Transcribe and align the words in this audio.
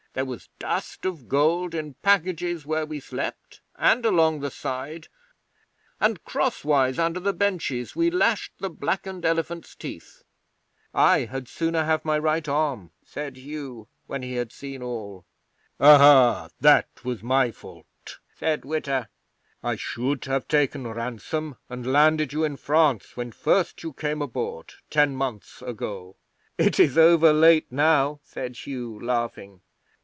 There 0.13 0.25
was 0.25 0.49
dust 0.59 1.05
of 1.05 1.29
gold 1.29 1.73
in 1.73 1.93
packages 2.01 2.65
where 2.65 2.85
we 2.85 2.99
slept 2.99 3.61
and 3.77 4.05
along 4.05 4.41
the 4.41 4.51
side, 4.51 5.07
and 6.01 6.21
crosswise 6.25 6.99
under 6.99 7.21
the 7.21 7.31
benches 7.31 7.95
we 7.95 8.11
lashed 8.11 8.51
the 8.59 8.69
blackened 8.69 9.23
elephants' 9.23 9.73
teeth. 9.73 10.25
'"I 10.93 11.19
had 11.19 11.47
sooner 11.47 11.85
have 11.85 12.03
my 12.03 12.19
right 12.19 12.45
arm," 12.49 12.91
said 13.05 13.37
Hugh, 13.37 13.87
when 14.05 14.21
he 14.21 14.33
had 14.33 14.51
seen 14.51 14.83
all. 14.83 15.23
'"Ahai! 15.79 16.49
That 16.59 16.89
was 17.05 17.23
my 17.23 17.51
fault," 17.51 18.19
said 18.35 18.65
Witta. 18.65 19.07
"I 19.63 19.77
should 19.77 20.25
have 20.25 20.45
taken 20.45 20.85
ransom 20.89 21.55
and 21.69 21.89
landed 21.89 22.33
you 22.33 22.43
in 22.43 22.57
France 22.57 23.15
when 23.15 23.31
first 23.31 23.81
you 23.81 23.93
came 23.93 24.21
aboard, 24.21 24.73
ten 24.89 25.15
months 25.15 25.61
ago." 25.61 26.17
'"It 26.57 26.81
is 26.81 26.97
over 26.97 27.31
late 27.31 27.71
now," 27.71 28.19
said 28.25 28.57
Hugh, 28.57 28.99
laughing. 28.99 29.61